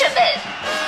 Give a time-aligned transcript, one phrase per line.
[0.00, 0.16] 生们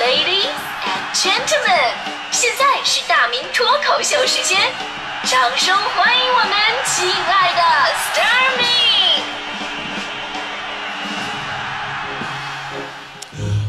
[0.01, 1.93] ，Ladies and Gentlemen，
[2.31, 4.59] 现在是大明脱口秀时间，
[5.25, 6.57] 掌声欢迎我们
[6.87, 7.61] 亲爱的
[7.93, 8.65] s t a r m y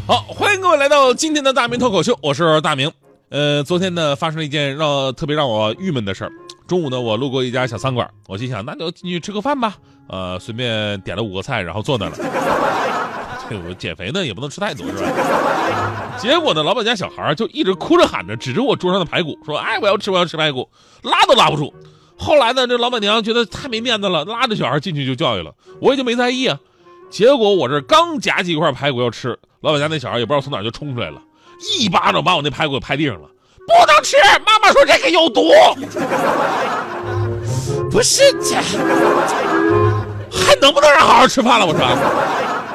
[0.07, 2.89] 好，欢迎各位来到今天的大明脱口秀，我是大明。
[3.30, 6.32] 呃，昨天呢发生了一件让特别让我郁闷的事儿。
[6.70, 9.75] 中午呢，我路过一家小餐馆，我心想那就进去吃个饭吧。
[10.07, 12.16] 呃，随便点了五个菜，然后坐那了。
[13.68, 16.13] 我减肥呢也不能吃太多，是吧？
[16.17, 20.70] 结果呢，老板家小孩就一直哭着喊着，指着我桌上的排骨说：“哎，我要吃，我要吃排骨，
[21.02, 21.73] 拉都拉不住。”
[22.17, 26.58] 后来呢，这老板娘觉得太没面子了，拉着小孩进去就教育了，我也就没在意啊。
[27.09, 31.22] 结果我这刚夹几块排骨要吃，老板家那小孩也不知道从哪就冲出来了，
[31.80, 33.28] 一巴掌把我那排骨拍地上了，
[33.67, 34.16] 不能吃！
[34.45, 35.50] 妈妈说这个有毒。
[37.91, 38.55] 不是这，
[40.31, 41.66] 还能不能让好好吃饭了？
[41.66, 41.80] 我说，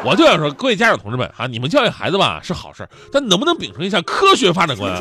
[0.05, 4.97] 我就想说，各位家长同志们啊，你们教育孩子吧是好事但能不能秉承一下科学发展观？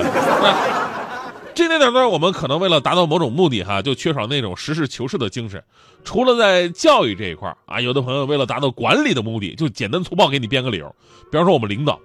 [1.53, 5.63] 这那点呢，我们可能为了达到某种目的哈，就缺少那种实事求是的精神。
[6.03, 10.95] 除了在教育这一块啊，有的朋友为了达到管理的目的，就简单粗暴给你编个理由。
[11.31, 11.99] 比方说我们领导，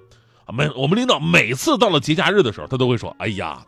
[0.53, 3.63] 每我们领导每次到了节假日的时候，他都会说：“哎呀。”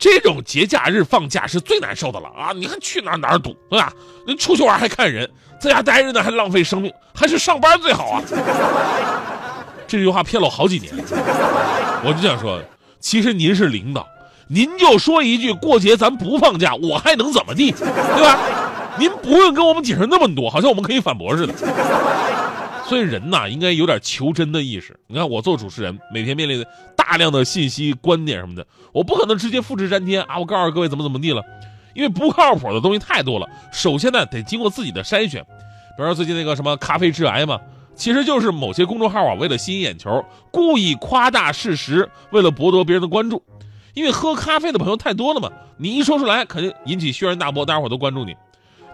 [0.00, 2.52] 这种节假日放假是最难受的了啊！
[2.54, 3.92] 你看去哪哪堵，对吧？
[4.26, 8.22] 你出去玩还看人，在家待着呢还浪费生命，还是上班最好啊！
[9.86, 10.90] 这句话骗了我好几年，
[12.02, 12.58] 我就想说，
[12.98, 14.08] 其实您是领导，
[14.48, 18.38] 您就说一句过节咱不放假，我还能怎么地，对吧？
[18.98, 21.52] 您不用跟我们解释那么多，好像我们可以反驳似的。
[22.90, 24.98] 所以人呐，应该有点求真的意识。
[25.06, 30.40] 你看我做主持人，每天面临的大量的信息、观点什么的，我不可能直接复制粘贴啊！
[30.40, 31.40] 我告诉各位怎么怎么地了，
[31.94, 33.46] 因为不靠谱的东西太多了。
[33.72, 35.40] 首先呢，得经过自己的筛选。
[35.96, 37.60] 比如说最近那个什么咖啡致癌嘛，
[37.94, 43.40] 其实就是某些公众号啊，为了吸引眼球，故意夸大事实，为了博得别人的关注。
[43.94, 48.34] 因为喝咖啡的朋友太多了嘛，你一说出来，肯定引起轩然大波，大家伙都关注你。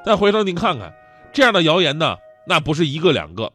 [0.04, 0.92] 但回头您看看，
[1.32, 3.50] 这样的谣言呢，那不是一个两个。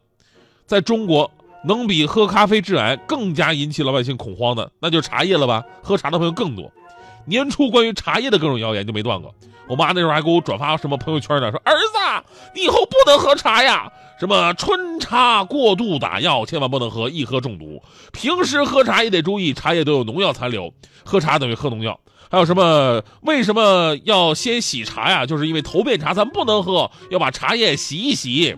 [0.66, 1.30] 在中国，
[1.64, 5.64] 能比喝咖啡致癌更加引起老百姓恐慌的，那就茶叶了吧？
[5.82, 6.70] 喝茶的朋友更多。
[7.24, 9.32] 年初关于茶叶的各种谣言就没断过。
[9.68, 17.80] 我妈那时候还给我转发什么朋友圈呢，说儿子，你以后不能喝茶呀，什么春茶过度打药，千万不能喝，一喝中毒。
[18.12, 20.74] 平时喝茶也得注意，茶叶都有农药残留，
[21.04, 21.98] 喝茶等于喝农药。
[22.28, 23.02] 还有什么？
[23.20, 25.24] 为什么要先洗茶呀？
[25.24, 28.56] 就是因为头遍茶咱不能喝，要把茶叶洗一洗。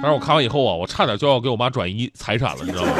[0.00, 2.92] 但是我看完以后啊，我差点就要给我妈转移财产了，你知道吗？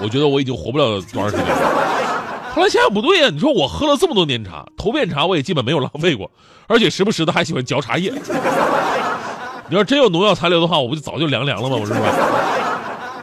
[0.00, 2.52] 我觉得我已经活不了多长时间了。
[2.54, 6.30] 后来想想不对呀，你说我喝了这么多年茶，头遍茶我也基本没有浪费过，
[6.66, 8.12] 而且时不时的还喜欢嚼茶叶。
[9.68, 11.76] 你要真有农药残留的话，我不就早就凉凉了吗？
[11.76, 12.00] 我是吧？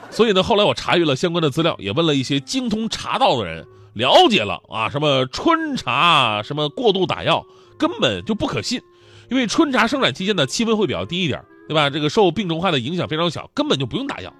[0.09, 7.45] 所以呢，后来我查阅了相关的资料，也问了一些精通茶道的人，了解了啊，什么春茶，什么过度打药，
[7.77, 8.81] 根本就不可信，
[9.29, 11.41] 因为春茶生产期间的气温会比较低一点。
[11.67, 11.89] 对吧？
[11.89, 14.33] 这个受病虫害的影响非常小，根本就不用打药。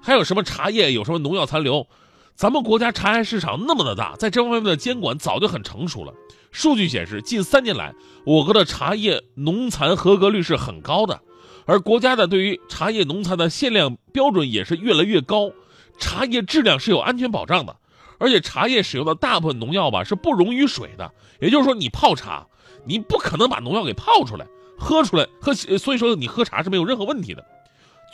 [0.00, 1.86] 还有什么茶叶有什么农药残留？
[2.34, 6.14] 咱们国家茶叶市场那么的大，在这方面的监管早就很成熟了。
[6.52, 7.92] 数据显示，近三年来，
[8.24, 11.20] 我国的茶叶农残合格率是很高的，
[11.66, 15.50] 而国家的对于茶叶农残的限量标准也是越来越高。
[15.98, 17.76] 茶叶质量是有安全保障的，
[18.18, 22.46] 而且茶叶使用的大部分农药吧是不溶于水的，也就是说，你泡茶，
[22.86, 24.46] 你不可能把农药给泡出来。
[24.78, 27.44] 喝出来喝，所以说你喝茶是没有任何问题的。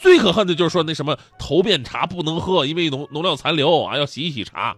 [0.01, 4.77] 最可恨的就是说那什么头遍茶不能喝，因为农农药残留啊，要洗一洗茶。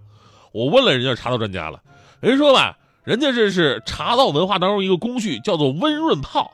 [0.53, 1.81] 我问了人家茶道专家了，
[2.21, 6.53] 人说吧，人家这是茶道文化当中一个工序，叫做温润泡。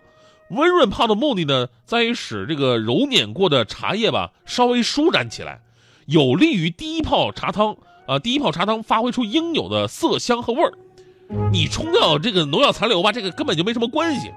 [0.50, 5.60] 温润泡的目的呢，在于使这个揉捻过的茶叶吧稍微舒展起来，
[6.06, 7.76] 有利于第一泡茶汤
[8.06, 10.72] 啊，第一泡茶汤发挥出应有的色香和味儿。
[11.50, 14.30] 你冲掉这个农药残留吧，这个根本就没什么关系。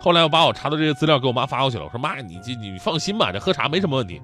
[0.00, 4.20] 后来我把我查的这些资料给我妈发过去了，我说妈，你这你放心吧，这喝茶没什么问题。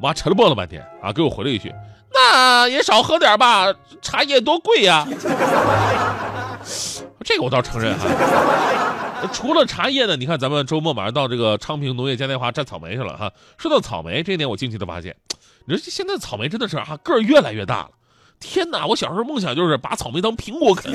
[0.00, 1.72] 我妈沉默了半天啊，给我回了一句
[2.12, 3.72] ：“那也少喝点吧，
[4.02, 5.06] 茶叶多贵呀。
[7.22, 8.06] ”这个我倒承认哈。
[9.32, 13.30] 除了茶叶呢，你看咱们周末马上到这个昌平农业嘉年华摘草莓去了哈。
[13.58, 15.14] 说到草莓，这一点我惊奇的发现，
[15.66, 17.90] 你说现在草莓真的是哈个儿越来越大了。
[18.40, 20.92] 天哪，我小时候梦想就是把草莓当苹果啃。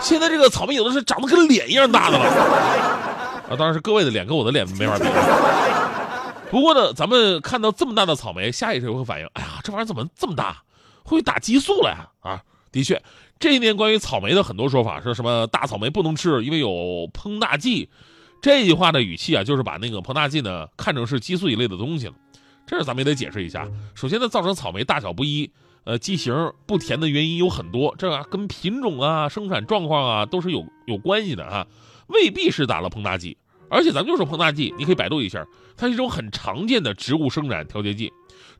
[0.00, 5.04] 现在这个草莓有的是长得跟脸一样大的了，啊，当然是各位的脸跟我的脸没法比。
[6.50, 10.62] 不过呢，咱们看到这么大的草莓，下意识会反应，哎呀，这玩意儿怎么这么大？
[11.02, 12.08] 会打激素了呀？
[12.20, 13.02] 啊，的确，
[13.38, 16.68] 这一年关于草莓的很多说法，说什么大草莓不能吃，因为有
[17.12, 17.88] 膨大剂。
[18.42, 22.12] 这句话的语气啊，就是把那个膨大剂呢看成是激素一类的东西了。
[22.66, 23.66] 这咱们也得解释一下。
[23.94, 25.50] 首先呢，造成草莓大小不一，
[25.86, 31.66] 呃，畸形不甜的原因有很多，这跟品种啊、生产状况啊都是有有关系的啊，
[32.08, 33.38] 未必是打了膨大剂。
[33.70, 35.46] 而且咱们就说膨大剂，你可以百度一下，
[35.76, 38.12] 它是一种很常见的植物生长调节剂，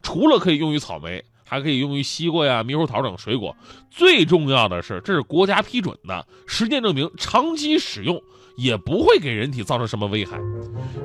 [0.02, 1.22] 除了可以用于草莓。
[1.48, 3.56] 还可以用于西瓜呀、猕猴桃等水果。
[3.88, 8.20] 最重要的是，这是国家批准的，实践证明长期使用
[8.56, 10.40] 也不会给人体造成什么危害。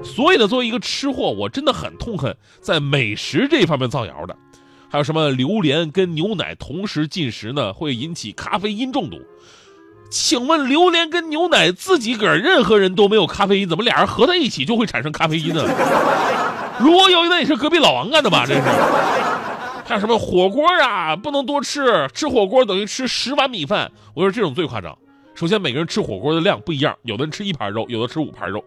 [0.04, 4.36] 所以呢，作为一个吃货，我真的很痛恨在美食这方面造谣的。
[4.92, 9.22] 还有什么榴莲跟牛奶同时进食呢，会引起咖啡因中毒？
[10.10, 15.64] 请问榴莲跟牛奶自己个儿任何人都没有咖啡因，怎么俩人合在一起就会产生咖啡因呢？
[16.78, 18.44] 如果有，那也是隔壁老王干的吧？
[18.46, 18.62] 这是。
[19.86, 23.90] 还有什么火锅啊，不能多吃，吃火锅等于吃十碗米饭。
[24.14, 24.98] 我说这种最夸张。
[25.36, 28.62] 首先，每个人吃火锅的量不一样，有的人吃一盘肉，有的吃五盘肉。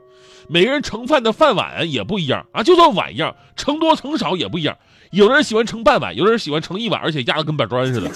[0.49, 4.75] 每个人盛饭的饭碗也不一样啊，就算碗一样，盛多盛少也不一样。
[5.15, 8.11] 有的人喜欢盛半碗，有的人喜欢盛一碗，而且压的跟板砖似的。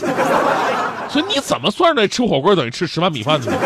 [1.09, 3.59] 所以你怎么算出来吃火锅等于吃十碗米饭的呢？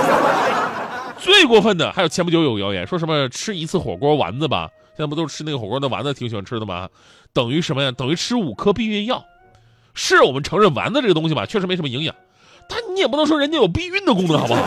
[1.18, 6.88] 最过分的还有前不久有谣言说什么吃一次火锅丸子吧，现在不都是吃那个火锅的丸子，挺喜欢吃的吗？
[7.32, 7.90] 等于什么呀？
[7.90, 9.24] 等于吃五颗避孕药。
[9.94, 12.14] 是我们承认丸子这个东西吧，确实没什么营养，
[12.68, 14.62] 但你也不能说人家有避孕的功能，好不好？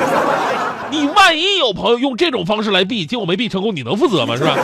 [0.91, 4.35] 你万一有朋友用这种方式来避，结果没避成功，你能负责吗？
[4.35, 4.55] 是吧？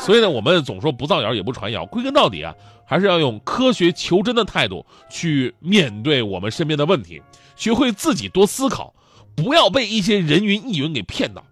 [0.00, 2.52] 所以呢，我们总说不造谣也不传谣，归根到底啊，
[2.92, 7.22] 还是要用科学求真的态度去面对我们身边的问题，
[7.56, 8.92] 学会自己多思考，
[9.34, 11.42] 不要被一些人云亦云给骗到。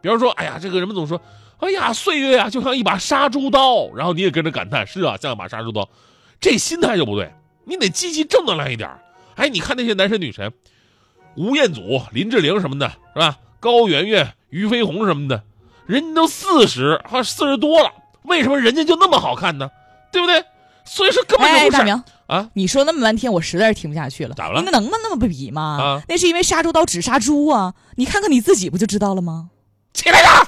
[0.00, 1.20] 比方说，哎呀，这个人们总说，
[1.58, 5.86] 哎呀，岁月呀就像一把杀猪刀，然后你也跟着感叹，是啊，像一把杀猪刀，
[6.40, 7.30] 这心态就不对。
[7.66, 8.88] 你得积极正能量一点
[9.34, 10.50] 哎，你看那些男神女神，
[11.36, 13.36] 吴彦祖、林志玲什么的，是吧？
[13.60, 15.42] 高圆圆、俞飞鸿什么的，
[15.84, 19.70] 人家都四十，还四十多了，为什么人家就那么好看呢？
[20.10, 20.42] 对不对？
[20.86, 21.70] 所以说根本就不是。
[21.72, 24.34] 大明啊，你说那么半天，我实在是听不下去了。
[24.34, 24.62] 咋了？
[24.64, 25.78] 那能不能那么比吗？
[25.80, 27.74] 啊，那是因为杀猪刀只杀猪啊！
[27.96, 29.50] 你看看你自己不就知道了吗？
[29.92, 30.46] 起来呀！